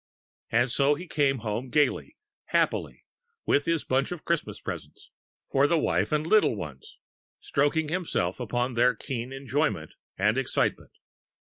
And 0.49 0.71
so 0.71 0.95
he 0.95 1.05
came 1.07 1.41
home 1.45 1.69
gaily, 1.69 2.17
happily, 2.45 3.05
with 3.45 3.65
his 3.65 3.83
bunch 3.83 4.11
of 4.11 4.25
Christmas 4.25 4.59
presents 4.59 5.11
"for 5.51 5.67
the 5.67 5.77
wife 5.77 6.11
and 6.11 6.25
little 6.25 6.55
ones," 6.55 6.97
stroking 7.39 7.89
himself 7.89 8.39
upon 8.39 8.73
their 8.73 8.95
keen 8.95 9.31
enjoyment 9.31 9.91
and 10.17 10.39
excitement. 10.39 10.93